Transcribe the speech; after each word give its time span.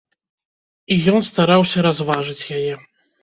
І 0.95 0.97
ён 1.13 1.21
стараўся 1.29 1.85
разважыць 1.87 2.47
яе. 2.59 2.73